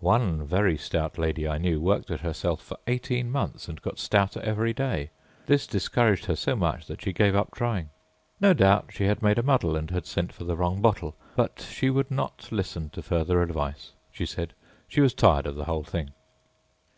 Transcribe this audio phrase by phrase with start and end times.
[0.00, 4.40] One very stout lady I knew worked at herself for eighteen months and got stouter
[4.40, 5.10] every day.
[5.44, 7.90] This discouraged her so much that she gave up trying.
[8.40, 11.60] No doubt she had made a muddle and had sent for the wrong bottle, but
[11.70, 13.92] she would not listen to further advice.
[14.10, 14.54] She said
[14.88, 16.12] she was tired of the whole thing.